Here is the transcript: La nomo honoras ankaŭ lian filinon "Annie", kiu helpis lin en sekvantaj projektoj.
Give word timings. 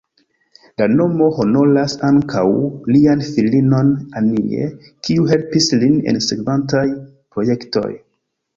La 0.81 0.85
nomo 0.93 1.27
honoras 1.43 1.93
ankaŭ 2.07 2.45
lian 2.95 3.21
filinon 3.29 3.93
"Annie", 4.23 4.65
kiu 5.09 5.29
helpis 5.35 5.71
lin 5.85 5.97
en 6.13 6.21
sekvantaj 6.31 6.85
projektoj. 7.37 7.89